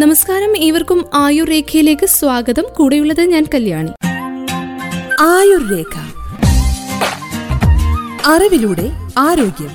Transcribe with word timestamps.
നമസ്കാരം. 0.00 0.56
ഏവർക്കും 0.56 1.04
ആയുർ 1.14 1.48
രേഖയിലേക്ക് 1.48 2.06
സ്വാഗതം. 2.06 2.64
കൂടെയുള്ളത് 2.76 3.20
ഞാൻ 3.20 3.46
കല്യാണി. 3.54 3.90
ആയുർ 5.20 5.76
രേഖ 5.76 5.98
അറിവിലൂടെ 8.26 8.92
ആരോഗ്യം. 9.18 9.70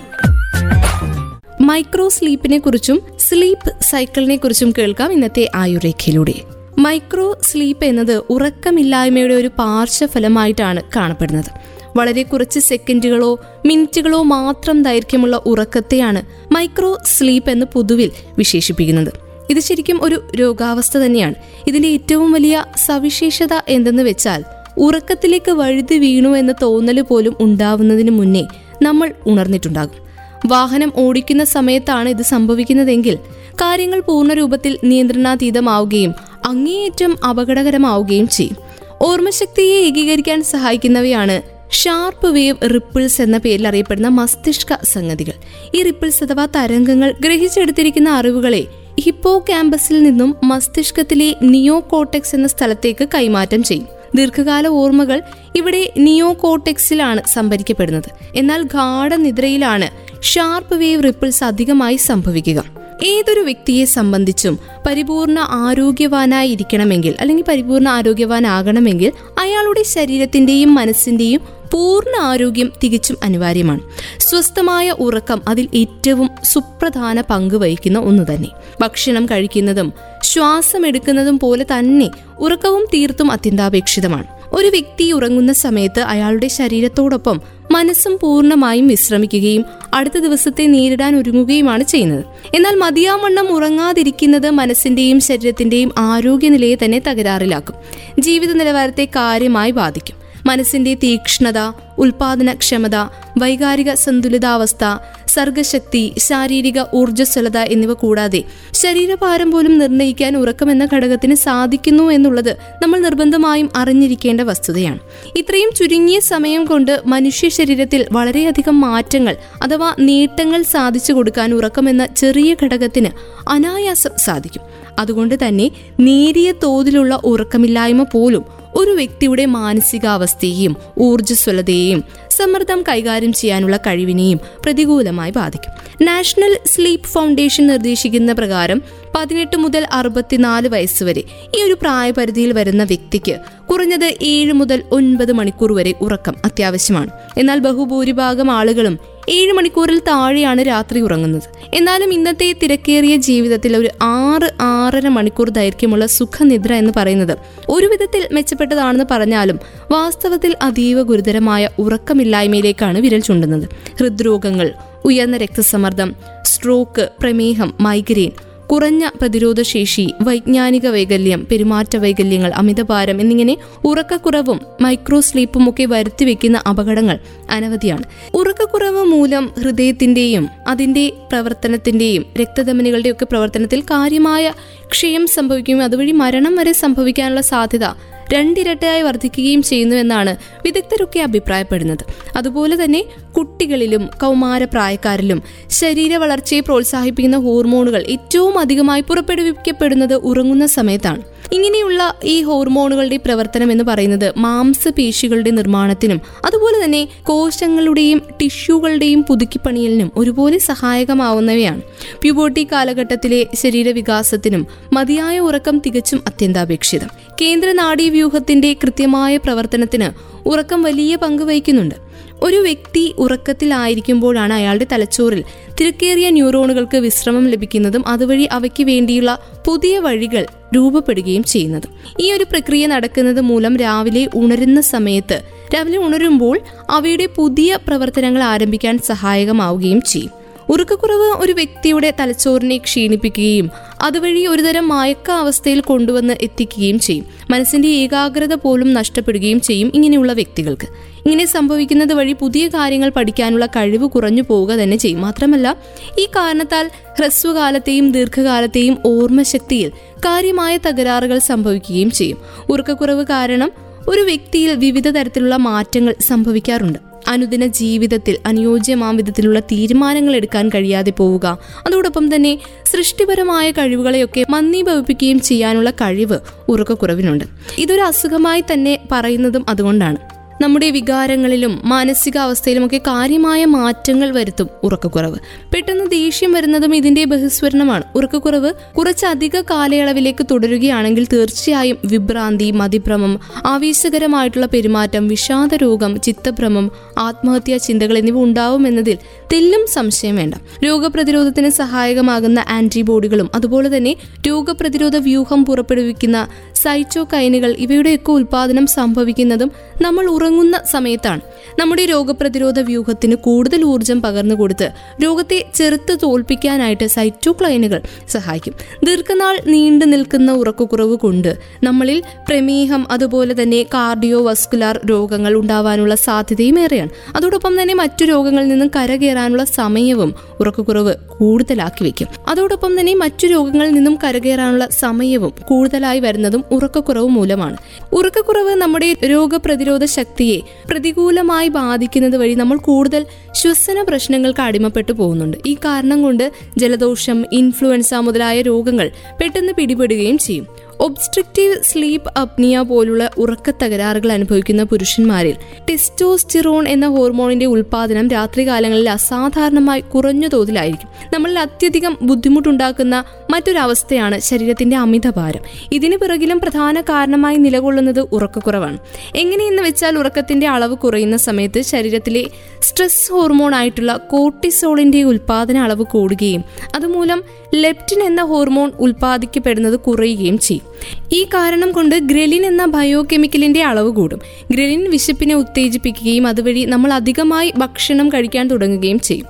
മൈക്രോ 1.61 2.09
സ്ലീപ്പിനെ 2.09 2.57
കുറിച്ചും 2.57 3.01
സ്ലീപ്പ് 3.19 3.83
സൈക്കിളിനെ 3.83 4.35
കുറിച്ചും 4.35 4.73
കേൾക്കാം 4.77 5.13
ഇന്നത്തെ 5.13 5.49
ആയുർരേഖയിലൂടെ. 5.55 6.33
മൈക്രോ 6.77 7.37
സ്ലീപ്പ് 7.43 7.85
എന്നത് 7.85 8.23
ഉറക്കമില്ലായ്മയുടെ 8.29 9.33
ഒരു 9.33 9.47
പാർശ്വഫലമായിട്ടാണ് 9.47 10.83
കാണപ്പെടുന്നത്. 10.95 11.51
വളരെ 11.97 12.23
കുറച്ച് 12.23 12.59
സെക്കൻഡുകളോ 12.59 13.39
മിനിറ്റുകളോ 13.65 14.23
മാത്രം 14.23 14.83
ദൈർഘ്യമുള്ള 14.83 15.41
ഉറക്കത്തെയാണ് 15.45 16.53
മൈക്രോ 16.53 16.97
സ്ലീപ്പ് 17.05 17.49
എന്ന് 17.49 17.65
പൊതുവിൽ 17.73 18.11
വിശേഷിപ്പിക്കുന്നത്. 18.37 19.30
ഇത് 19.51 19.59
ശരിക്കും 19.59 20.03
ഒരു 20.03 20.23
രോഗാവസ്ഥ 20.35 20.97
തന്നെയാണ്. 20.97 21.35
ഇതിന്റെ 21.67 21.87
ഏറ്റവും 21.87 22.31
വലിയ 22.31 22.65
സവിശേഷത 22.77 23.53
എന്തെന്ന് 23.67 24.03
വെച്ചാൽ 24.03 24.43
ഉറക്കത്തിലേക്ക് 24.77 25.51
വഴുതി 25.51 25.99
വീണു 25.99 26.29
എന്ന 26.29 26.53
തോന്നൽ 26.61 27.01
പോലും 27.01 27.35
ഉണ്ടാവുന്നതിന് 27.39 28.11
മുന്നേ 28.11 28.47
നമ്മൾ 28.81 29.11
ഉണർന്നിട്ടുണ്ടാകും. 29.27 30.01
വാഹനം 30.45 30.93
ഓടിക്കുന്ന 30.95 31.43
സമയത്താണ് 31.43 32.09
ഇത് 32.09 32.21
സംഭവിക്കുന്നതെങ്കിൽ 32.21 33.15
കാര്യങ്ങൾ 33.53 33.99
പൂർണ 33.99 34.33
രൂപത്തിൽ 34.33 34.79
നിയന്ത്രണാതീതമാവുകയും 34.83 36.13
അങ്ങേയറ്റം 36.45 37.25
അപകടകരമാവുകയും 37.25 38.27
ചെയ്യും. 38.27 38.55
ഓർമ്മശക്തിയെ 39.01 39.75
ഏകീകരിക്കാൻ 39.81 40.43
സഹായിക്കുന്നവയാണ് 40.43 41.41
ഷാർപ്പ് 41.71 42.27
വേവ് 42.27 42.69
റിപ്പിൾസ് 42.73 43.21
എന്ന 43.21 43.37
പേരിൽ 43.37 43.67
അറിയപ്പെടുന്ന 43.67 44.07
മസ്തിഷ്ക 44.07 44.67
സംഗതികൾ. 44.83 45.33
ഈ 45.75 45.83
റിപ്പിൾസ് 45.83 46.23
അഥവാ 46.23 46.45
തരംഗങ്ങൾ 46.45 47.13
ഗ്രഹിച്ചെടുത്തിരിക്കുന്ന 47.21 48.09
അറിവുകളെ 48.09 48.67
ഹിപ്പോ 48.99 49.39
ക്യാമ്പസിൽ 49.39 50.03
നിന്നും 50.03 50.35
മസ്തിഷ്കത്തിലെ 50.43 51.35
നിയോ 51.41 51.79
കോട്ടെക്സ് 51.79 52.35
എന്ന 52.35 52.47
സ്ഥലത്തേക്ക് 52.47 53.07
കൈമാറ്റം 53.15 53.63
ചെയ്യും. 53.63 53.87
ദീർഘകാല 54.15 54.67
ഓർമ്മകൾ 54.67 55.21
ഇവിടെ 55.55 55.93
നിയോ 55.97 56.33
കോട്ടെക്സിലാണ് 56.33 57.21
സംഭരിക്കപ്പെടുന്നത്. 57.27 58.09
എന്നാൽ 58.35 58.63
ഗാഠനിദ്രയിലാണ് 58.63 59.89
ഷാർപ്പ് 60.21 60.75
വേവ് 60.75 61.03
റിപ്പിൾസ് 61.03 61.43
അധികമായി 61.43 61.95
സംഭവിക്കുക. 61.95 62.63
ഏതൊരു 63.03 63.39
വ്യക്തിയെ 63.39 63.85
സംബന്ധിച്ചും 63.85 64.59
പരിപൂർണ 64.87 65.39
ആരോഗ്യവാനായി 65.39 66.49
ഇരിക്കണമെങ്കിൽ 66.49 67.15
അല്ലെങ്കിൽ 67.19 67.43
പരിപൂർണ 67.47 67.87
ആരോഗ്യവാനാകണമെങ്കിൽ 67.87 69.11
അയാളുടെ 69.39 69.83
ശരീരത്തിന്റെയും 69.83 70.75
മനസ്സിന്റെയും 70.75 71.41
പൂർണ 71.73 72.21
ആരോഗ്യം 72.21 72.71
തികച്ചും 72.83 73.17
അനിവാര്യമാണ്. 73.23 73.79
സ്വസ്ഥമായ 74.17 74.91
ഉറക്കം 74.91 75.41
അതിൽ 75.47 75.67
ഏറ്റവും 75.75 76.29
സുപ്രധാന 76.43 77.21
പങ്ക് 77.21 77.55
വഹിക്കുന്ന 77.55 77.99
ഒന്ന് 77.99 78.23
തന്നെ. 78.33 78.49
ഭക്ഷണം 78.81 79.25
കഴിക്കുന്നതും 79.25 79.93
ശ്വാസം 80.23 80.87
എടുക്കുന്നതും 80.87 81.39
പോലെ 81.39 81.65
തന്നെ 81.77 82.09
ഉറക്കവും 82.39 82.85
തീർത്തും 82.93 83.31
അത്യന്താപേക്ഷിതമാണ്. 83.31 84.27
ഒരു 84.53 84.67
വ്യക്തി 84.67 85.11
ഉറങ്ങുന്ന 85.11 85.53
സമയത്ത് 85.53 85.99
അയാളുടെ 85.99 86.47
ശരീരത്തോടൊപ്പം 86.47 87.41
മനസ്സും 87.71 88.19
പൂർണമായും 88.21 88.87
വിശ്രമിക്കുകയും 88.87 89.65
അടുത്ത 89.93 90.19
ദിവസത്തെ 90.19 90.65
നേരിടാൻ 90.65 91.15
ഒരുങ്ങുകയുമാണ് 91.15 91.83
ചെയ്യുന്നത്. 91.83 92.25
എന്നാൽ 92.55 92.75
മതിയാവണ്ണം 92.75 93.53
ഉറങ്ങാതിരിക്കുന്നത് 93.53 94.49
മനസ്സിന്റെയും 94.49 95.19
ശരീരത്തിന്റെയും 95.19 95.91
ആരോഗ്യനിലയെ 95.97 96.75
തന്നെ 96.75 96.99
തകരാറിലാക്കും. 96.99 97.75
ജീവിത 98.19 98.51
നിലവാരത്തെ 98.51 99.05
കാര്യമായി 99.05 99.71
ബാധിക്കും. 99.71 100.20
മനസ്സിന്റെ 100.45 100.93
തീക്ഷ്ണത 100.93 101.59
ഉൽപാദനക്ഷമത 101.97 102.95
വൈകാരിക 103.37 103.93
സന്തുലിതാവസ്ഥ 103.93 104.97
സർഗശക്തി 105.27 106.13
ശാരീരിക 106.17 106.79
ഊർജസ്വലത 106.93 107.57
എന്നിവ 107.57 107.93
കൂടാതെ 107.93 108.43
ശരീരഭാരം 108.73 109.51
പോലും 109.51 109.77
നിർണയിക്കാൻ 109.77 110.37
ഉറക്കമെന്ന 110.37 110.87
ഘടകത്തിന് 110.93 111.35
സാധിക്കുന്നു 111.35 112.11
എന്നുള്ളത് 112.11 112.57
നമ്മൾ 112.81 112.99
നിർബന്ധമായും 112.99 113.69
അറിഞ്ഞിരിക്കേണ്ട 113.75 114.41
വസ്തുതയാണ്. 114.41 114.99
ഇത്രയും 115.37 115.69
ചുരുങ്ങിയ 115.75 116.19
സമയം 116.19 116.65
കൊണ്ട് 116.65 117.01
മനുഷ്യ 117.05 117.49
ശരീരത്തിൽ 117.49 118.05
വളരെയധികം 118.11 118.81
മാറ്റങ്ങൾ 118.81 119.37
അഥവാ 119.61 119.95
നേട്ടങ്ങൾ 119.99 120.61
സാധിച്ചു 120.61 121.13
കൊടുക്കാൻ 121.13 121.53
ഉറക്കമെന്ന 121.53 122.05
ചെറിയ 122.05 122.55
ഘടകത്തിന് 122.63 123.09
അനായാസം 123.49 124.09
സാധിക്കും. 124.17 124.61
അതുകൊണ്ട് 124.99 125.47
തന്നെ 125.47 125.71
നേരിയ 125.99 126.51
തോതിലുള്ള 126.51 127.19
ഉറക്കമില്ലായ്മ 127.23 128.03
പോലും 128.03 128.60
ഒരു 128.75 128.91
വ്യക്തിയുടെ 128.91 129.45
മാനസികാവസ്ഥയെയും 129.45 130.75
ഊർജസ്വലതയെയും 130.99 132.03
സമ്മർദ്ദം 132.31 132.83
കൈകാര്യം 132.89 133.33
ചെയ്യാനുള്ള 133.33 133.77
കഴിവിനെയും 133.77 134.39
പ്രതികൂലമായി 134.65 135.31
ബാധിക്കും. 135.31 135.71
നാഷണൽ 136.01 136.59
സ്ലീപ്പ് 136.65 137.07
ഫൗണ്ടേഷൻ 137.07 137.67
നിർദ്ദേശിക്കുന്ന 137.67 138.31
പ്രകാരം 138.31 138.81
പതിനെട്ട് 139.15 139.57
മുതൽ 139.57 139.87
അറുപത്തിനാല് 139.91 140.67
വയസ്സ് 140.67 141.03
വരെ 141.03 141.23
ഈ 141.57 141.63
ഒരു 141.63 141.73
പ്രായപരിധിയിൽ 141.73 142.51
വരുന്ന 142.51 142.83
വ്യക്തിക്ക് 142.83 143.35
കുറഞ്ഞത് 143.71 144.15
ഏഴ് 144.21 144.53
മുതൽ 144.53 144.83
ഒൻപത് 144.91 145.31
മണിക്കൂർ 145.31 145.73
വരെ 145.73 145.93
ഉറക്കം 146.01 146.35
അത്യാവശ്യമാണ്. 146.45 147.09
എന്നാൽ 147.37 147.59
ബഹുഭൂരിഭാഗം 147.59 148.51
ആളുകളും 148.51 148.99
ഏഴ് 149.29 149.53
മണിക്കൂറിൽ 149.53 149.99
താഴെയാണ് 149.99 150.67
രാത്രി 150.67 151.01
ഉറങ്ങുന്നത്. 151.01 151.43
എന്നാലും 151.73 152.13
ഇന്നത്തെ 152.13 152.55
തിരക്കേറിയ 152.63 153.15
ജീവിതത്തിൽ 153.15 153.77
ഒരു 153.77 153.89
ആറ് 154.01 154.49
ആറര 154.61 155.07
മണിക്കൂർ 155.07 155.49
ദൈർഘ്യമുള്ള 155.49 156.05
സുഖനിദ്ര 156.05 156.73
എന്ന് 156.73 156.93
പറയുന്നത് 156.97 157.37
ഒരു 157.69 157.85
വിധത്തിൽ 157.85 158.27
മെച്ചപ്പെട്ടതാണെന്ന് 158.31 159.03
പറഞ്ഞാലും 159.11 159.59
വാസ്തവത്തിൽ 159.91 160.55
അതീവ 160.61 161.01
ഗുരുതരമായ 161.01 161.69
ഉറക്കമില്ലായ്മയിലേക്കാണ് 161.79 162.99
വിരൽ 162.99 163.19
ചൂണ്ടുന്നത്. 163.19 163.69
ഹൃദ്രോഗങ്ങൾ 163.99 164.73
ഉയർന്ന 165.05 165.37
രക്തസമ്മർദ്ദം 165.37 166.15
സ്ട്രോക്ക് 166.43 167.09
പ്രമേഹം 167.21 167.73
മൈഗ്രെയിൻ 167.79 168.31
കുറഞ്ഞ 168.71 169.07
പ്രതിരോധശേഷി 169.07 170.13
വൈജ്ഞാനിക 170.21 170.87
വൈകല്യം 170.87 171.47
പെരുമാറ്റ 171.51 171.97
വൈകല്യങ്ങൾ 171.97 172.51
അമിതഭാരം 172.51 173.21
എന്നിങ്ങനെ 173.21 173.57
ഉറക്കക്കുറവും 173.85 174.61
മൈക്രോ 174.81 175.19
സ്ലീപ്പും 175.21 175.69
ഒക്കെ 175.69 175.85
വരുത്തിവെക്കുന്ന 175.85 176.57
അപകടങ്ങൾ 176.69 177.19
അനവധിയാണ്. 177.49 178.03
ഉറക്കക്കുറവ് 178.33 179.03
മൂലം 179.03 179.51
ഹൃദയത്തിന്റെയും 179.59 180.49
അതിന്റെ 180.67 181.11
പ്രവർത്തനത്തിന്റെയും 181.31 182.25
രക്തധമനികളുടെയൊക്കെ 182.41 183.25
പ്രവർത്തനത്തിൽ 183.25 183.81
കാര്യമായ 183.81 184.53
ക്ഷയം 184.91 185.27
സംഭവിക്കുകയും 185.27 185.81
അതുവഴി 185.81 186.11
മരണം 186.11 186.55
വരെ 186.55 186.71
സംഭവിക്കാനുള്ള 186.71 187.41
സാധ്യത 187.41 187.85
രണ്ടിരട്ടയായി 188.33 189.01
വർദ്ധിക്കുകയും 189.01 189.63
ചെയ്യുന്നു 189.63 189.95
എന്നാണ് 189.95 190.37
വിദഗ്ധരൊക്കെ 190.65 191.19
അഭിപ്രായപ്പെടുന്നത്. 191.19 192.05
അതുപോലെ 192.37 192.83
തന്നെ 192.83 193.05
കുട്ടികളിലും 193.37 194.09
കൗമാരപ്രായക്കാരിലും 194.21 195.43
ശരീര 195.69 196.15
വളർച്ചയെ 196.15 196.59
പ്രോത്സാഹിപ്പിക്കുന്ന 196.59 197.37
ഹോർമോണുകൾ 197.37 198.03
ഏറ്റവും 198.07 198.59
അധികമായി 198.59 199.01
പുറപ്പെടുവിക്കപ്പെടുന്നത് 199.01 200.13
ഉറങ്ങുന്ന 200.13 200.65
സമയത്താണ്. 200.65 201.21
ഇങ്ങനെയുള്ള 201.51 202.15
ഈ 202.23 202.43
ഹോർമോണുകളുടെ 202.43 203.17
പ്രവർത്തനം 203.17 203.71
എന്ന് 203.71 203.83
പറയുന്നത് 203.83 204.33
മാംസപേശികളുടെ 204.37 205.49
നിർമ്മാണത്തിനും 205.49 206.21
അതുപോലെ 206.45 206.83
തന്നെ 206.83 207.07
കോശങ്ങളുടെയും 207.23 208.21
ടിഷ്യൂകളുടെയും 208.41 209.23
പുതുക്കിപ്പണിയലിനും 209.23 210.11
ഒരുപോലെ 210.17 210.57
സഹായകമാവുന്നവയാണ്. 210.57 211.81
പ്യൂബോട്ടി 212.21 212.67
കാലഘട്ടത്തിലെ 212.71 213.47
ശരീരവികാസത്തിനും 213.55 214.67
മതിയായ 214.93 215.39
ഉറക്കം 215.39 215.79
തികച്ചും 215.79 216.23
അത്യന്താപേക്ഷിതം. 216.27 217.07
കേന്ദ്ര 217.41 217.71
നാഡീവ്യൂഹത്തിന്റെ 217.71 218.73
കൃത്യമായ 218.73 219.37
പ്രവർത്തനത്തിന് 219.37 220.09
ഉറക്കം 220.47 220.83
വലിയ 220.83 221.15
പങ്ക് 221.15 221.43
വഹിക്കുന്നുണ്ട്. 221.43 221.95
ഒരു 222.43 222.57
വ്യക്തി 222.57 223.13
ഉറക്കത്തിലായിരിക്കുമ്പോഴാണ് 223.17 224.53
അയാളുടെ 224.53 224.87
തലച്ചോറിൽ 224.91 225.43
തിരക്കേറിയ 225.81 226.29
ന്യൂറോണുകൾക്ക് 226.29 226.97
വിശ്രമം 226.97 227.47
ലഭിക്കുന്നതും 227.47 228.07
അതുവഴി 228.07 228.43
അവയ്ക്ക് 228.51 228.83
വേണ്ടിയുള്ള 228.83 229.39
പുതിയ 229.67 229.99
വഴികൾ 229.99 230.45
രൂപപ്പെടുകയും 230.75 231.43
ചെയ്യുന്നത്. 231.43 231.87
ഈ 232.19 232.31
ഒരു 232.31 232.43
പ്രക്രിയ 232.43 232.87
നടക്കുന്നത് 232.87 233.41
മൂലം 233.41 233.77
രാവിലെ 233.77 234.27
ഉണരുന്ന 234.35 234.81
സമയത്ത് 234.81 235.41
രാവിലെ 235.75 235.97
ഉണരുമ്പോൾ 235.97 236.59
അവയുടെ 236.89 237.25
പുതിയ 237.25 237.79
പ്രവർത്തനങ്ങൾ 237.87 238.43
ആരംഭിക്കാൻ 238.43 238.97
സഹായകമാവുകയും 238.97 240.01
ചെയ്യും. 240.01 240.40
ഉറക്കക്കുറവ് 240.71 241.43
ഒരു 241.43 241.51
വ്യക്തിയുടെ 241.51 242.13
തലച്ചോറിനെ 242.19 242.77
ക്ഷീണിപ്പിക്കുകയും 242.77 243.69
അതുവഴി 244.01 244.45
ഒരുതരം 244.45 244.87
മയക്ക 244.87 245.31
അവസ്ഥയിൽ 245.31 245.81
കൊണ്ടുവന്ന് 245.81 246.33
എത്തിക്കുകയും 246.41 246.99
ചെയ്യും. 246.99 247.25
മനസ്സിന്റെ 247.49 247.87
ഏകാഗ്രത 247.87 248.53
പോലും 248.53 248.93
നഷ്ടപ്പെടുകയും 248.93 249.61
ചെയ്യും 249.61 249.91
ഇങ്ങനെയുള്ള 249.95 250.33
വ്യക്തികൾക്ക്. 250.33 250.87
ഇങ്ങനെ 251.25 251.45
സംഭവിക്കുന്നത് 251.45 252.13
വഴി 252.13 252.33
പുതിയ 252.33 252.67
കാര്യങ്ങൾ 252.67 253.09
പഠിക്കാനുള്ള 253.09 253.65
കഴിവ് 253.65 254.09
കുറഞ്ഞു 254.09 254.41
പോവുക 254.41 254.71
തന്നെ 254.71 254.97
ചെയ്യും. 254.97 255.21
മാത്രമല്ല 255.21 255.77
ഈ 256.19 256.25
കാരണത്താൽ 256.25 256.91
ഹ്രസ്വകാലത്തെയും 257.19 258.11
ദീർഘകാലത്തെയും 258.11 258.97
ഓർമ്മശക്തിയിൽ 259.05 259.89
കാര്യമായ 260.17 260.77
തകരാറുകൾ 260.77 261.39
സംഭവിക്കുകയും 261.39 262.11
ചെയ്യും. 262.11 262.37
ഉറക്കക്കുറവ് 262.69 263.25
കാരണം 263.25 263.71
ഒരു 264.07 264.21
വ്യക്തിയിൽ 264.21 264.71
വിവിധ 264.71 265.07
തരത്തിലുള്ള 265.07 265.57
മാറ്റങ്ങൾ 265.57 266.15
സംഭവിക്കാറുണ്ട്. 266.21 267.10
അനുദിന 267.27 267.65
ജീവിതത്തിൽ 267.65 268.37
അനുയോജ്യമാം 268.45 269.17
വിധത്തിലുള്ള 269.17 269.59
തീരുമാനങ്ങൾ 269.59 270.35
എടുക്കാൻ 270.35 270.69
കഴിയാതെ 270.69 271.11
പോവുക. 271.11 271.57
അതോടൊപ്പം 271.87 272.35
തന്നെ 272.35 272.59
സൃഷ്ടിപരമായ 272.85 273.71
കഴിവുകളെയൊക്കെ 273.71 274.45
മന്ദീഭവിപ്പിക്കുകയും 274.49 275.39
ചെയ്യാനുള്ള 275.39 275.91
കഴിവ് 275.91 276.39
ഉറക്കക്കുറവിനുണ്ട്. 276.69 277.43
ഇതൊരു 277.77 278.01
അസുഖമായി 278.01 278.61
തന്നെ 278.61 278.99
പറയുന്നതും 279.11 279.65
അതുകൊണ്ടാണ്. 279.69 280.40
നമ്മുടെ 280.61 280.87
വികാരങ്ങളിലും 280.89 281.81
മാനസികാവസ്ഥയിലുമൊക്കെ 281.83 282.97
കാര്യമായ 282.97 283.65
മാറ്റങ്ങൾ 283.65 284.29
വരുത്തും 284.31 284.67
ഉറക്കക്കുറവ്. 284.83 285.37
പെട്ടെന്ന് 285.73 286.05
ദേഷ്യം 286.11 286.51
വരുന്നതും 286.53 286.95
ഇതിന്റെ 286.95 287.23
ബഹിസ്വരണമാണ്. 287.23 288.03
ഉറക്കക്കുറവ് 288.15 288.71
കുറച്ചധിക 288.97 289.61
കാലയളവിലേക്ക് 289.61 290.43
തുടരുകയാണെങ്കിൽ 290.51 291.27
തീർച്ചയായും 291.33 291.97
വിഭ്രാന്തി 292.05 292.71
മതിഭ്രമം 292.71 293.33
ആവേശകരമായിട്ടുള്ള 293.65 294.65
പെരുമാറ്റം 294.65 295.27
വിഷാദ 295.27 295.75
രോഗം 295.75 296.21
ചിത്തഭ്രമം 296.21 296.91
ആത്മഹത്യാ 297.17 297.77
ചിന്തകൾ 297.77 298.17
എന്നിവ 298.17 298.37
ഉണ്ടാവുമെന്നതിൽ 298.43 299.17
തെല്ലും 299.53 299.85
സംശയം 299.93 300.35
വേണ്ട. 300.35 300.55
രോഗപ്രതിരോധത്തിന് 300.85 301.69
സഹായകമാകുന്ന 301.81 302.59
ആന്റിബോഡികളും 302.69 303.49
അതുപോലെ 303.55 303.97
തന്നെ 303.97 304.13
രോഗപ്രതിരോധ 304.47 305.15
വ്യൂഹം 305.17 305.65
പുറപ്പെടുവിക്കുന്ന 305.65 306.37
സൈറ്റോകൈനുകൾ 306.75 307.71
ഇവയുടെയൊക്കെ 307.79 308.31
ഉൽപാദനം 308.31 308.85
സംഭവിക്കുന്നതും 308.87 309.69
നമ്മൾ 310.01 310.25
ഉറങ്ങുന്ന 310.51 310.81
സമയത്താണ് 310.91 311.41
നമ്മുടെ 311.79 312.05
രോഗപ്രതിരോധ 312.05 312.79
വ്യൂഹത്തിന് 312.79 313.35
കൂടുതൽ 313.35 313.83
ഊർജം 313.83 314.21
പകർന്നു 314.21 314.55
കൊടുത്ത് 314.55 314.87
രോഗത്തെ 315.23 315.65
ചെറുത്ത് 315.75 316.17
തോൽപ്പിക്കാനായിട്ട് 316.23 317.07
സൈറ്റോക്ലൈനുകൾ 317.07 318.01
സഹായിക്കും. 318.29 318.73
ദീർഘനാൾ 319.03 319.55
നീണ്ടു 319.65 320.05
നിൽക്കുന്ന 320.05 320.51
ഉറക്കക്കുറവ് 320.51 321.15
കൊണ്ട് 321.15 321.51
നമ്മളിൽ 321.83 322.23
പ്രമേഹം 322.49 323.11
അതുപോലെ 323.11 323.53
തന്നെ 323.61 323.83
കാർഡിയോ 323.93 324.41
വസ്കുലാർ 324.43 324.99
രോഗങ്ങൾ 325.09 325.53
ഉണ്ടാവാനുള്ള 325.53 326.15
സാധ്യതയും 326.15 326.79
ഏറെയാണ്. 326.79 327.09
അതോടൊപ്പം 327.35 327.81
തന്നെ 327.81 327.93
മറ്റു 327.93 328.25
രോഗങ്ങളിൽ 328.25 328.67
നിന്നും 328.67 328.91
കരകയറാനുള്ള 328.95 329.63
സമയവും 329.63 330.33
ഉറക്കക്കുറവ് 330.59 331.13
കൂടുതലാക്കി 331.39 332.03
വെക്കും 332.03 332.27
അതോടൊപ്പം 332.47 332.99
തന്നെ 332.99 333.13
മറ്റു 333.15 333.47
രോഗങ്ങളിൽ 333.47 333.91
നിന്നും 333.91 334.17
കരകയറാനുള്ള 334.23 334.85
സമയവും 334.99 335.53
കൂടുതലായി 335.69 336.19
വരുന്നതും 336.19 336.63
ഉറക്കക്കുറവ് 336.71 337.29
മൂലമാണ്. 337.37 337.77
ഉറക്കക്കുറവ് 338.13 338.75
നമ്മുടെ 338.75 339.15
രോഗപ്രതിരോധ 339.25 340.03
ശക്തിയെ 340.31 340.59
പ്രതികൂലമായി 340.91 341.67
ബാധിക്കുന്നത് 341.67 342.35
വഴി 342.35 342.55
നമ്മൾ 342.55 342.77
കൂടുതൽ 342.77 343.25
ശ്വസന 343.53 344.01
പ്രശ്നങ്ങൾക്ക് 344.01 344.61
അടിമപ്പെട്ടു 344.61 345.11
പോകുന്നുണ്ട്. 345.11 345.57
ഈ 345.65 345.73
കാരണം 345.73 346.21
കൊണ്ട് 346.21 346.51
ജലദോഷം 346.77 347.45
ഇൻഫ്ലുവൻസ 347.53 348.13
മുതലായ 348.13 348.61
രോഗങ്ങൾ 348.61 349.11
പെട്ടെന്ന് 349.41 349.73
പിടിപെടുകയും 349.73 350.37
ചെയ്യും. 350.37 350.67
ഒബ്സ്ട്രക്റ്റീവ് 351.01 351.75
സ്ലീപ്പ് 351.83 352.39
അപ്നിയ 352.39 352.79
പോലുള്ള 352.79 353.29
ഉറക്ക 353.37 353.71
തകരാറുകൾ 353.83 354.31
അനുഭവിക്കുന്ന 354.31 354.83
പുരുഷന്മാരിൽ 354.83 355.55
ടെസ്റ്റോസ്റ്റിറോൺ 355.89 356.87
എന്ന 356.87 357.07
ഹോർമോണിന്റെ 357.07 357.65
ഉൽപാദനം 357.65 358.27
രാത്രികാലങ്ങളിൽ 358.27 359.09
അസാധാരണമായി 359.09 360.01
കുറഞ്ഞ 360.01 360.47
തോതിലായിരിക്കും. 360.47 361.09
നമ്മളിൽ 361.33 361.59
അത്യധികം 361.59 362.17
ബുദ്ധിമുട്ടുണ്ടാക്കുന്ന 362.21 363.23
മറ്റൊരവസ്ഥയാണ് 363.49 364.39
ശരീരത്തിന്റെ 364.39 364.97
അമിതഭാരം. 364.97 365.61
ഇതിന് 365.91 366.17
പിറകിലും 366.17 366.59
പ്രധാന 366.59 367.01
കാരണമായി 367.01 367.57
നിലകൊള്ളുന്നത് 367.57 368.19
ഉറക്കക്കുറവാണ്. 368.19 368.97
എങ്ങനെയെന്ന് 369.35 369.83
വെച്ചാൽ 369.83 370.17
ഉറക്കത്തിന്റെ 370.17 370.67
അളവ് 370.67 370.95
കുറയുന്ന 370.95 371.37
സമയത്ത് 371.37 371.81
ശരീരത്തിലെ 371.81 372.45
സ്ട്രെസ് 372.81 373.31
ഹോർമോൺ 373.31 373.75
ആയിട്ടുള്ള 373.75 374.17
കോർട്ടിസോളിന്റെ 374.17 375.23
ഉൽപാദന 375.23 375.77
അളവ് 375.77 376.03
കൂടുകയും 376.03 376.63
അതുമൂലം 376.95 377.43
ലെപ്റ്റിൻ 377.75 378.23
എന്ന 378.23 378.41
ഹോർമോൺ 378.41 378.91
ഉൽപ്പാദിക്കപ്പെടുന്നത് 378.99 379.99
കുറയുകയും 379.99 380.57
ചെയ്യും. 380.57 380.90
ഈ 381.33 381.43
കാരണം 381.43 381.91
കൊണ്ട് 381.91 382.15
ഗ്രലിൻ 382.15 382.65
എന്ന 382.65 382.85
ബയോ 382.85 383.23
കെമിക്കലിന്റെ 383.33 383.83
അളവ് 383.83 384.09
കൂടും. 384.09 384.39
ഗ്രലിൻ 384.71 385.11
വിശപ്പിനെ 385.11 385.55
ഉത്തേജിപ്പിക്കുകയും 385.55 386.47
അതുവഴി 386.47 386.85
നമ്മൾ 386.85 387.13
അധികമായി 387.13 387.73
ഭക്ഷണം 387.77 388.29
കഴിക്കാൻ 388.29 388.67
തുടങ്ങുകയും 388.67 389.19
ചെയ്യും. 389.19 389.47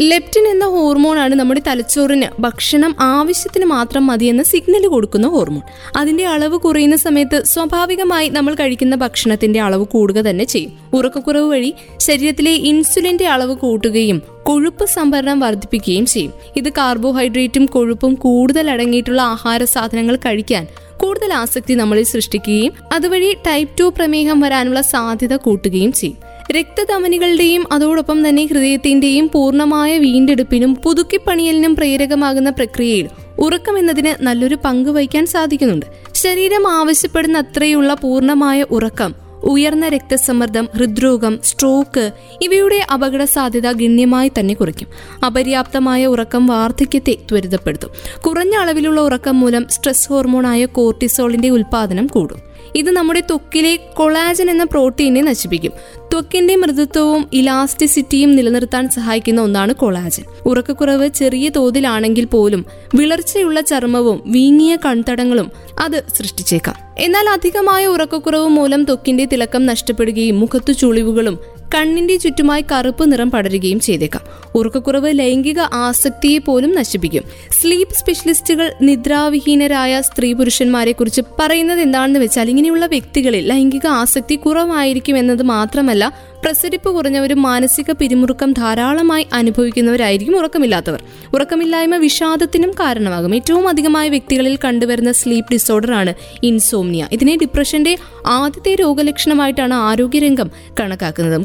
ലെപ്റ്റിൻ 0.00 0.48
എന്ന 0.48 0.64
ഹോർമോണാണ് 0.64 1.34
നമ്മുടെ 1.34 1.62
തലച്ചോറിന് 1.66 2.40
ഭക്ഷണം 2.40 2.96
ആവശ്യത്തിന് 3.00 3.64
മാത്രം 3.64 4.06
മതിയെന്ന 4.06 4.42
സിഗ്നൽ 4.42 4.86
കൊടുക്കുന്ന 4.86 5.26
ഹോർമോൺ 5.26 5.62
അതിന്റെ 5.96 6.26
അളവ് 6.26 6.58
കുറയുന്ന 6.58 6.96
സമയത്ത് 6.96 7.44
സ്വാഭാവികമായി 7.44 8.28
നമ്മൾ 8.28 8.54
കഴിക്കുന്ന 8.54 8.96
ഭക്ഷണത്തിന്റെ 8.96 9.60
അളവ് 9.60 9.84
കൂടുക 9.84 10.14
തന്നെ 10.14 10.44
ചെയ്യും. 10.44 10.72
ഉറക്കക്കുറവ് 10.94 11.50
വഴി 11.50 11.74
ശരീരത്തിലെ 11.98 12.50
ഇൻസുലിന്റെ 12.50 13.26
അളവ് 13.26 13.56
കൂട്ടുകയും 13.56 14.22
കൊഴുപ്പ് 14.42 14.86
സംഭരണം 14.86 15.40
വർദ്ധിപ്പിക്കുകയും 15.40 16.06
ചെയ്യും. 16.06 16.32
ഇത് 16.56 16.68
കാർബോഹൈഡ്രേറ്റും 16.68 17.66
കൊഴുപ്പും 17.66 18.14
കൂടുതൽ 18.14 18.70
അടങ്ങിയിട്ടുള്ള 18.70 19.22
ആഹാര 19.22 19.64
സാധനങ്ങൾ 19.64 20.16
കഴിക്കാൻ 20.16 20.66
കൂടുതൽ 20.98 21.32
ആസക്തി 21.32 21.74
നമ്മളിൽ 21.74 22.04
സൃഷ്ടിക്കുകയും 22.04 22.72
അതുവഴി 22.92 23.36
ടൈപ്പ് 23.46 23.78
ടു 23.80 23.92
പ്രമേഹം 23.96 24.40
വരാനുള്ള 24.40 24.80
സാധ്യത 24.80 25.36
കൂട്ടുകയും 25.36 25.92
ചെയ്യും. 25.92 26.27
രക്തധമനികളുടെയും 26.52 27.72
അതോടൊപ്പം 27.72 28.28
തന്നെ 28.28 28.46
ഹൃദയത്തിന്റെയും 28.46 29.30
പൂർണമായ 29.34 29.98
വീണ്ടെടുപ്പിനും 29.98 30.74
പുതുക്കിപ്പണിയലിനും 30.74 31.76
പ്രേരകമാകുന്ന 31.76 32.50
പ്രക്രിയയിൽ 32.50 33.08
ഉറക്കം 33.38 33.78
എന്നതിന് 33.78 34.22
നല്ലൊരു 34.22 34.54
പങ്ക് 34.54 34.90
വഹിക്കാൻ 34.90 35.26
സാധിക്കുന്നുണ്ട്. 35.26 35.86
ശരീരം 36.14 36.70
ആവശ്യപ്പെടുന്ന 36.70 37.38
അത്രയുള്ള 37.38 37.94
പൂർണമായ 37.94 38.62
ഉറക്കം 38.62 39.14
ഉയർന്ന 39.42 39.88
രക്തസമ്മർദ്ദം 39.88 40.68
ഹൃദ്രോഗം 40.76 41.38
സ്ട്രോക്ക് 41.44 42.10
ഇവയുടെ 42.42 42.86
അപകട 42.92 43.24
സാധ്യത 43.24 43.72
ഗണ്യമായി 43.72 44.32
തന്നെ 44.38 44.54
കുറയ്ക്കും. 44.54 44.88
അപര്യാപ്തമായ 45.26 46.06
ഉറക്കം 46.06 46.46
വാർദ്ധക്യത്തെ 46.46 47.12
ത്വരിതപ്പെടുത്തും. 47.12 47.90
കുറഞ്ഞ 48.20 48.56
അളവിലുള്ള 48.56 49.00
ഉറക്കം 49.00 49.40
മൂലം 49.40 49.66
സ്ട്രെസ് 49.70 50.08
ഹോർമോണായ 50.08 50.66
കോർട്ടിസോളിന്റെ 50.66 51.50
ഉൽപാദനം 51.50 52.06
കൂടും. 52.06 52.47
ഇത് 52.74 52.90
നമ്മുടെ 52.90 53.20
ത്വക്കിലെ 53.20 53.76
കൊളാജൻ 53.76 54.50
എന്ന 54.50 54.64
പ്രോട്ടീനെ 54.64 55.20
നശിപ്പിക്കും. 55.20 55.72
ത്വക്കിന്റെ 55.98 56.56
മൃദുത്വവും 56.56 57.28
ഇലാസ്റ്റിസിറ്റിയും 57.32 58.36
നിലനിർത്താൻ 58.36 58.88
സഹായിക്കുന്ന 58.88 59.40
ഒന്നാണ് 59.40 59.74
കൊളാജൻ. 59.74 60.22
ഉറക്കക്കുറവ് 60.46 61.08
ചെറിയ 61.08 61.48
തോതിലാണെങ്കിൽ 61.48 62.24
പോലും 62.24 62.66
വിളർച്ചയുള്ള 62.94 63.60
ചർമ്മവും 63.60 64.22
വീങ്ങിയ 64.26 64.76
കൺതടങ്ങളും 64.76 65.50
അത് 65.80 66.02
സൃഷ്ടിച്ചേക്കാം. 66.16 66.74
എന്നാൽ 66.98 67.28
അധികമായ 67.28 67.86
ഉറക്കക്കുറവ് 67.86 68.48
മൂലം 68.48 68.84
ത്വക്കിന്റെ 68.84 69.24
തിളക്കം 69.24 69.66
നഷ്ടപ്പെടുകയും 69.66 70.40
മുഖത്തു 70.40 70.72
ചുളിവുകളും 70.72 71.57
കണ്ണിന്റെ 71.74 72.16
ചുറ്റുമായി 72.16 72.64
കറുപ്പ് 72.72 73.12
നിറം 73.12 73.30
പടരുകയും 73.30 73.80
ചെയ്തേക്കാം. 73.80 74.22
ഉറക്കക്കുറവ് 74.54 75.18
ലൈംഗിക 75.18 75.58
ആസക്തിയെ 75.58 76.38
പോലും 76.38 76.74
നശിപ്പിക്കും. 76.74 77.22
സ്ലീപ്പ് 77.60 77.94
സ്പെഷ്യലിസ്റ്റുകൾ 77.94 78.72
നിദ്രാവിഹീനരായ 78.82 80.00
സ്ത്രീ 80.00 80.32
പുരുഷന്മാരെ 80.32 80.92
കുറിച്ച് 80.92 81.20
പറയുന്നത് 81.38 81.80
എന്താണെന്ന് 81.80 82.20
വെച്ചാൽ 82.20 82.50
ഇങ്ങനെയുള്ള 82.50 82.86
വ്യക്തികളിൽ 82.86 83.46
ലൈംഗിക 83.46 83.86
ആസക്തി 83.86 84.34
കുറവായിരിക്കും 84.34 85.18
എന്നത് 85.18 85.42
മാത്രമല്ല 85.42 86.28
പ്രസരിപ്പ് 86.44 86.94
കുറഞ്ഞവരും 86.94 87.42
മാനസിക 87.42 87.90
പിരിമുറുക്കം 87.90 88.52
ധാരാളമായി 88.52 89.26
അനുഭവിക്കുന്നവരായിരിക്കും 89.32 90.36
ഉറക്കമില്ലാത്തവർ. 90.36 91.02
ഉറക്കമില്ലായ്മ 91.34 91.96
വിഷാദത്തിനും 91.96 92.70
കാരണമാകും. 92.70 93.34
ഏറ്റവും 93.34 93.68
അധികമായ 93.68 94.08
വ്യക്തികളിൽ 94.08 94.58
കണ്ടുവരുന്ന 94.64 95.12
സ്ലീപ്പ് 95.12 95.52
ഡിസോർഡർ 95.52 95.92
ആണ് 95.92 96.14
ഇൻസോംനിയ. 96.42 97.08
ഇതിനെ 97.12 97.36
ഡിപ്രഷന്റെ 97.36 97.96
ആദ്യത്തെ 98.26 98.74
രോഗലക്ഷണമായിട്ടാണ് 98.74 99.74
ആരോഗ്യരംഗം 99.74 100.50
കണക്കാക്കുന്നത്. 100.80 101.40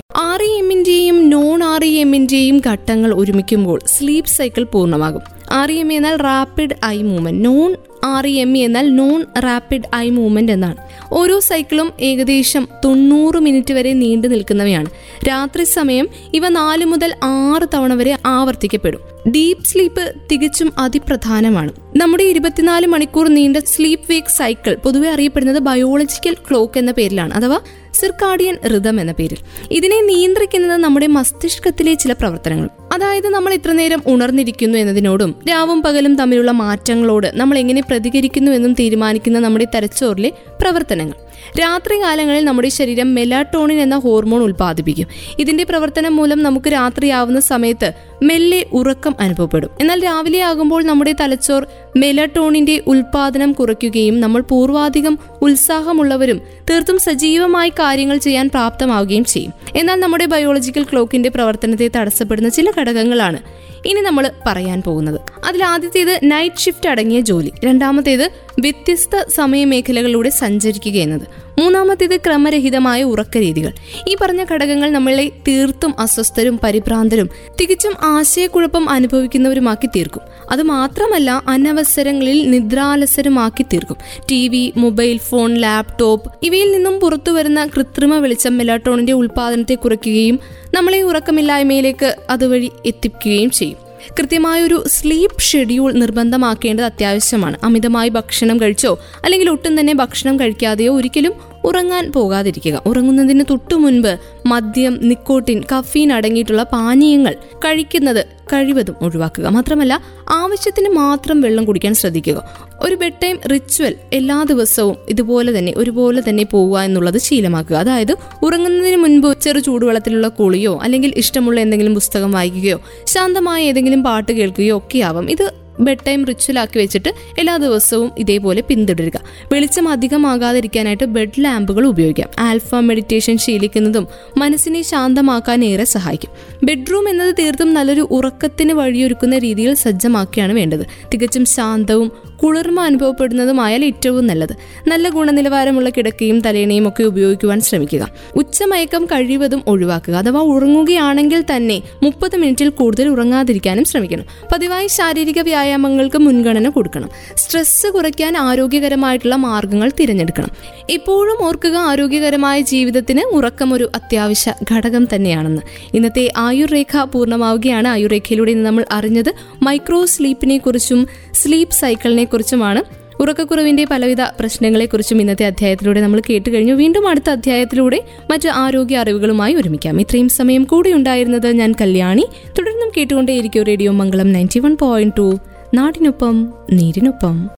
ആർ 0.84 0.90
എമ്മിന്റെയും 0.90 1.30
നോൺ 1.30 1.64
ആർ 1.64 1.84
ഇ 1.84 1.92
എമ്മിന്റെയും 1.96 2.58
ഘട്ടങ്ങൾ 2.68 3.14
ഒരുമിക്കുമ്പോൾ 3.14 3.80
സ്ലീപ്പ് 3.86 4.30
സൈക്കിൾ 4.30 4.64
പൂർണമാകും. 4.64 5.22
ആർ 5.52 5.72
ഇ 5.72 5.76
എം 5.76 5.94
എന്നാൽ 5.94 6.16
rapid 6.16 6.76
eye 6.86 7.02
movement 7.02 7.46
non 7.46 7.76
R 8.04 8.28
E 8.28 8.32
M 8.32 8.58
E 8.58 8.62
എന്നാൽ 8.62 8.96
നോൺ 8.96 9.26
റാപ്പിഡ് 9.40 9.96
ഐ 9.96 10.10
മൂവ്മെന്റ് 10.10 10.52
എന്നാണ്. 10.52 10.78
ഓരോ 11.12 11.40
സൈക്കിളും 11.40 11.94
ഏകദേശം 12.00 12.68
തൊണ്ണൂറ് 12.86 13.40
മിനിറ്റ് 13.40 13.74
വരെ 13.74 13.94
നീണ്ടു 13.94 14.28
നിൽക്കുന്നവയാണ്. 14.28 14.90
രാത്രി 15.30 15.64
സമയം 15.64 16.10
ഇവ 16.34 16.48
നാല് 16.50 16.86
മുതൽ 16.86 17.14
ആറ് 17.24 17.68
തവണ 17.74 17.94
വരെ 17.94 18.18
ആവർത്തിക്കപ്പെടും. 18.26 19.00
ഡീപ് 19.32 19.64
സ്ലീപ്പ് 19.64 20.14
തികച്ചും 20.32 20.74
അതിപ്രധാനമാണ്. 20.78 21.72
നമ്മുടെ 21.96 22.24
ഇരുപത്തിനാല് 22.24 22.88
മണിക്കൂർ 22.88 23.28
നീണ്ട 23.28 23.58
സ്ലീപ്പ് 23.58 24.12
വീക്ക് 24.12 24.28
സൈക്കിൾ 24.28 24.76
പൊതുവെ 24.76 25.10
അറിയപ്പെടുന്നത് 25.10 25.60
ബയോളജിക്കൽ 25.60 26.34
ക്ലോക്ക് 26.50 26.78
എന്ന 26.78 26.92
പേരിലാണ് 26.92 27.34
അഥവാ 27.34 27.60
സിർക്കാഡിയൻ 27.94 28.58
റിതം 28.74 29.00
എന്ന 29.00 29.12
പേരിൽ. 29.12 29.38
ഇതിനെ 29.72 30.02
നിയന്ത്രിക്കുന്നത് 30.02 30.78
നമ്മുടെ 30.78 31.08
മസ്തിഷ്കത്തിലെ 31.08 31.94
ചില 31.94 32.14
പ്രവർത്തനങ്ങൾ. 32.14 32.70
അതായത് 32.94 33.30
നമ്മൾ 33.30 33.54
ഇത്ര 33.54 33.72
നേരം 33.72 34.04
ഉണർന്നിരിക്കുന്നു 34.08 34.78
എന്നതിനോടും 34.78 35.36
രാവും 35.50 35.82
പകലും 35.82 36.16
തമ്മിലുള്ള 36.16 36.52
മാറ്റങ്ങളോട് 36.52 37.32
നമ്മൾ 37.36 37.58
എങ്ങനെ 37.58 37.82
പ്രതികരിക്കുന്നു 37.82 38.52
എന്നും 38.52 38.74
തീരുമാനിക്കുന്ന 38.74 39.40
നമ്മുടെ 39.40 39.68
തലച്ചോറിലെ 39.76 40.32
പ്രവർത്തനങ്ങൾ. 40.62 41.16
രാത്രികാലങ്ങളിൽ 41.60 42.46
നമ്മുടെ 42.46 42.68
ശരീരം 42.68 43.16
മെലാട്ടോണിൻ 43.16 43.80
എന്ന 43.82 43.98
ഹോർമോൺ 43.98 44.44
ഉൽപ്പാദിപ്പിക്കും. 44.44 45.08
ഇതിന്റെ 45.40 45.64
പ്രവർത്തനം 45.64 46.16
മൂലം 46.16 46.44
നമുക്ക് 46.44 46.72
രാത്രിയാവുന്ന 46.72 47.40
സമയത്ത് 47.40 47.94
മെല്ലെ 48.24 48.66
ഉറക്കം 48.74 49.16
അനുഭവപ്പെടും. 49.20 49.70
എന്നാൽ 49.80 50.04
രാവിലെ 50.04 50.42
ആകുമ്പോൾ 50.42 50.84
നമ്മുടെ 50.84 51.16
തലച്ചോർ 51.22 51.68
മെലട്ടോണിന്റെ 51.98 52.82
ഉൽപാദനം 52.88 53.52
കുറയ്ക്കുകയും 53.52 54.22
നമ്മൾ 54.22 54.42
പൂർവാധികം 54.42 55.20
ഉത്സാഹമുള്ളവരും 55.42 56.42
തീർത്തും 56.70 57.00
സജീവമായി 57.00 57.70
കാര്യങ്ങൾ 57.70 58.18
ചെയ്യാൻ 58.18 58.50
പ്രാപ്തമാവുകയും 58.50 59.26
ചെയ്യും. 59.26 59.54
എന്നാൽ 59.76 60.00
നമ്മുടെ 60.00 60.26
ബയോളജിക്കൽ 60.26 60.84
ക്ലോക്കിന്റെ 60.84 61.30
പ്രവർത്തനത്തെ 61.30 61.92
തടസ്സപ്പെടുന്ന 61.96 62.50
ചില 62.50 62.72
ഘടകങ്ങളാണ് 62.80 63.40
ഇനി 63.86 64.02
നമ്മൾ 64.02 64.32
പറയാൻ 64.46 64.82
പോകുന്നത്. 64.82 65.20
അതിൽ 65.48 65.64
ആദ്യത്തേത് 65.64 66.20
നൈറ്റ് 66.24 66.56
ഷിഫ്റ്റ് 66.56 66.90
അടങ്ങിയ 66.90 67.20
ജോലി. 67.20 67.52
രണ്ടാമത്തേത് 67.66 68.32
വ്യത്യസ്ത 68.60 69.26
സമയമേഖലകളിലൂടെ 69.30 70.30
സഞ്ചരിക്കുക 70.30 70.98
എന്നത്. 70.98 71.28
മൂന്നാമത്തേത് 71.60 72.18
ക്രമരഹിതമായ 72.18 73.04
ഉറക്ക 73.04 73.38
രീതികൾ 73.38 73.72
ഈ 74.10 74.16
പറഞ്ഞ 74.22 74.46
ഘടകങ്ങൾ 74.52 74.90
നമ്മളെ 74.90 75.30
തീർത്തും 75.48 75.94
അസ്വസ്ഥരും 76.00 76.60
പരിഭ്രാന്തരും 76.64 77.30
തികച്ചും 77.62 77.94
ആശയക്കുഴപ്പം 78.04 78.90
അനുഭവിക്കുന്നവരുമാക്കി 78.90 79.88
തീർക്കും. 79.88 80.22
അത് 80.52 80.64
മാത്രമല്ല 80.64 81.44
അനവസരങ്ങളിൽ 81.48 82.50
നിദ്രാലസരമാക്കി 82.50 83.64
തീർക്കും 83.64 83.98
T 84.32 84.48
V 84.48 84.74
mobile 84.78 85.18
phone 85.18 85.54
laptop 85.54 86.32
ഇവയിൽ 86.44 86.72
നിന്നും 86.72 87.00
പുറത്തു 87.00 87.32
വരുന്ന 87.32 87.66
കൃത്രിമ 87.66 88.18
വെളിച്ചം 88.18 88.58
മെലാട്ടോണിന്റെ 88.58 89.14
ഉൽപാദനത്തെ 89.14 89.76
കുറയ്ക്കുകയും 89.76 90.40
നമ്മളെ 90.74 91.02
ഉറക്കമില്ലായ്മയിലേക്ക് 91.02 92.16
അതുവഴി 92.30 92.72
എത്തിക്കുകയും 92.86 93.50
ചെയ്യും. 93.50 93.93
കൃത്യമായൊരു 94.12 94.84
സ്ലീപ്പ് 94.88 95.42
ഷെഡ്യൂൾ 95.42 95.94
നിർബന്ധമാക്കേണ്ടത് 95.94 96.86
അത്യാവശ്യമാണ്. 96.86 97.58
അമിതമായി 97.64 98.10
ഭക്ഷണം 98.10 98.62
കഴിച്ചോ 98.62 99.00
അല്ലെങ്കിൽ 99.24 99.50
ഒട്ടും 99.50 99.80
തന്നെ 99.80 99.94
ഭക്ഷണം 99.94 100.40
കഴിക്കാതെയോ 100.40 100.96
ഒരിക്കലും 100.96 101.53
ഉറങ്ങാൻ 101.64 102.12
പോകാതിരിക്കുക. 102.12 102.82
ഉറങ്ങുന്നതിന് 102.86 103.44
തൊട്ടു 103.50 103.76
മുൻപ് 103.76 104.18
മദ്യം 104.46 105.00
നിക്കോട്ടിൻ 105.02 105.64
കഫീൻ 105.72 106.14
അടങ്ങിയിട്ടുള്ള 106.14 106.64
പാനീയങ്ങൾ 106.64 107.36
കഴിക്കുന്നത് 107.56 108.26
കഴിവതും 108.54 108.96
ഒഴിവാക്കുക. 109.02 109.48
മാത്രമല്ല 109.48 110.02
ആവശ്യത്തിന് 110.30 110.90
മാത്രം 110.90 111.42
വെള്ളം 111.42 111.66
കുടിക്കാൻ 111.66 111.94
ശ്രദ്ധിക്കുക. 111.94 112.50
ഒരു 112.82 112.96
ബെഡ് 112.96 113.14
ടൈം 113.24 113.40
റിച്വൽ 113.54 113.96
എല്ലാ 114.14 114.44
ദിവസവും 114.44 114.96
ഇതുപോലെ 115.10 115.58
തന്നെ 115.58 115.74
ഒരുപോലെ 115.78 116.24
തന്നെ 116.30 116.44
പോവുക 116.44 116.80
എന്നുള്ളത് 116.80 117.18
ശീലമാക്കുക. 117.18 117.76
അതായത് 117.76 118.16
ഉറങ്ങുന്നതിന് 118.44 118.98
മുൻപ് 118.98 119.42
ചെറു 119.42 119.60
ചൂടുവെള്ളത്തിലുള്ള 119.60 120.28
കുളിയോ 120.28 120.80
അല്ലെങ്കിൽ 120.84 121.14
ഇഷ്ടമുള്ള 121.16 121.62
എന്തെങ്കിലും 121.62 121.94
പുസ്തകം 121.94 122.32
വായിക്കുകയോ 122.32 122.82
ശാന്തമായ 123.06 123.64
ഏതെങ്കിലും 123.64 124.04
പാട്ട് 124.04 124.32
കേൾക്കുകയോ 124.32 124.78
ഒക്കെ 124.78 125.00
ആവാം. 125.00 125.32
ഇത് 125.32 125.63
ബെഡ് 125.80 125.98
ടൈം 126.08 126.26
റിച്വലാക്കി 126.26 126.80
വെച്ചിട്ട് 126.80 127.10
എല്ലാ 127.40 127.58
ദിവസവും 127.58 128.12
ഇതേപോലെ 128.18 128.62
പിന്തുടരുക. 128.62 129.20
വെളിച്ചം 129.52 129.90
അധികമാകാതിരിക്കാനായിട്ട് 129.90 131.04
ബെഡ് 131.04 131.44
ലാമ്പുകൾ 131.44 131.88
ഉപയോഗിക്കാം. 131.88 132.30
ആൽഫ 132.40 132.76
മെഡിറ്റേഷൻ 132.76 133.38
ശീലിക്കുന്നതും 133.38 134.08
മനസ്സിനെ 134.38 134.82
ശാന്തമാക്കാൻ 134.82 135.66
ഏറെ 135.66 135.84
സഹായിക്കും. 135.84 136.30
ബെഡ്റൂം 136.64 137.10
എന്നത് 137.10 137.36
തീർത്തും 137.40 137.74
നല്ലൊരു 137.74 138.08
ഉറക്കത്തിന് 138.12 138.74
വഴിയൊരുക്കുന്ന 138.74 139.38
രീതിയിൽ 139.38 139.74
സജ്ജമാക്കിയാണ് 139.74 140.54
വേണ്ടത്. 140.54 140.86
തികച്ചും 141.14 141.46
ശാന്തവും 141.46 142.12
കുളിർമ 142.44 142.82
അനുഭവപ്പെടുന്നതുമായാൽ 142.82 143.86
ഏറ്റവും 143.86 144.28
നല്ലത്. 144.28 144.56
നല്ല 144.88 145.10
ഗുണനിലവാരമുള്ള 145.10 145.90
കിടക്കയും 145.90 146.40
തലേണയും 146.40 146.88
ഒക്കെ 146.88 147.04
ഉപയോഗിക്കുവാൻ 147.04 147.62
ശ്രമിക്കുക. 147.62 148.10
ഉച്ചമയക്കം 148.36 149.06
കഴിവതും 149.06 149.64
ഒഴിവാക്കുക. 149.68 150.14
അഥവാ 150.14 150.42
ഉറങ്ങുകയാണെങ്കിൽ 150.42 151.44
തന്നെ 151.56 151.82
മുപ്പത് 152.04 152.38
മിനിറ്റിൽ 152.38 152.70
കൂടുതൽ 152.70 153.08
ഉറങ്ങാതിരിക്കാനും 153.08 153.86
ശ്രമിക്കണം. 153.86 154.24
പതിവായി 154.54 154.88
ശാരീരിക 154.88 155.40
വ്യായാമങ്ങൾക്ക് 155.40 156.18
മുൻഗണന 156.18 156.70
കൊടുക്കണം. 156.70 157.10
സ്ട്രെസ് 157.36 157.88
കുറയ്ക്കാൻ 157.88 158.38
ആരോഗ്യകരമായിട്ടുള്ള 158.38 159.36
മാർഗങ്ങൾ 159.36 159.92
തിരഞ്ഞെടുക്കണം. 160.00 160.50
എപ്പോഴും 160.90 161.46
ഓർക്കുക 161.46 161.76
ആരോഗ്യകരമായ 161.76 162.62
ജീവിതത്തിന് 162.62 163.22
ഉറക്കം 163.22 163.74
ഒരു 163.74 163.92
അത്യാവശ്യ 163.96 164.54
ഘടകം 164.72 165.08
തന്നെയാണെന്ന്. 165.16 165.62
ഇന്നത്തെ 165.94 166.32
ആയുർരേഖ 166.38 167.04
പൂർണമാവുകയാണ്. 167.04 167.88
ആയുർരേഖയിലൂടെ 167.88 168.54
നമ്മൾ 168.54 168.86
അറിഞ്ഞത് 168.92 169.34
മൈക്രോ 169.64 170.06
സ്ലീപ്പിനെ 170.06 170.58
കുറിച്ചും 170.58 171.08
സ്ലീപ്പ് 171.34 171.76
സൈക്കിളിനെ 171.76 172.24
കുറിച്ചുമാണ് 172.34 173.04
ഉറക്കക്കുറവിന്റെ 173.22 173.86
പലവിധ 173.86 174.22
പ്രശ്നങ്ങളെക്കുറിച്ചും 174.22 175.22
ഇന്നത്തെ 175.22 175.46
അധ്യായത്തിലൂടെ 175.46 176.02
നമ്മൾ 176.02 176.22
കേട്ട് 176.30 176.50
കഴിഞ്ഞു 176.50 176.74
വീണ്ടും 176.74 177.08
അടുത്ത 177.08 177.30
അധ്യായത്തിലൂടെ 177.30 178.04
മറ്റ് 178.32 178.50
ആരോഗ്യ 178.50 178.98
അറിവുകളുമായി 178.98 179.54
ഒരുമിക്കാം. 179.54 180.02
ഇത്രയും 180.02 180.30
സമയം 180.30 180.64
കൂടെ 180.64 180.90
ഉണ്ടായിരുന്നത് 180.90 181.52
ഞാൻ 181.52 181.74
കല്യാണി. 181.82 182.28
തുടർന്നും 182.60 182.92
കേട്ടുകൊണ്ടേയിരിക്കും 182.98 183.64
radio 183.64 183.92
Mangalam 183.92 184.32
ninety 184.32 184.60
one 184.60 184.78
point 184.78 185.18
two. 185.18 185.40
നാടിനൊപ്പം 185.74 186.54
നീരിനൊപ്പം. 186.72 187.50